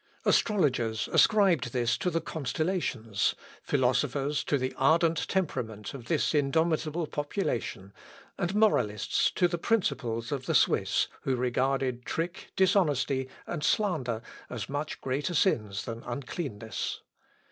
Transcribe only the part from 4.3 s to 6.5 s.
to the ardent temperament of this